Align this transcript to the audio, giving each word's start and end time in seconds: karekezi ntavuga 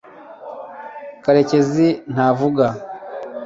karekezi 1.23 1.87
ntavuga 2.11 2.67